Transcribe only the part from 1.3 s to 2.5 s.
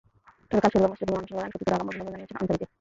আগে সতীর্থরা আগাম অভিনন্দন জানিয়েছেন